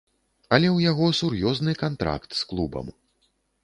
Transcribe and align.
Але 0.57 0.67
ў 0.69 0.79
яго 0.91 1.11
сур'ёзны 1.21 1.79
кантракт 1.85 2.31
з 2.43 2.53
клубам. 2.53 2.95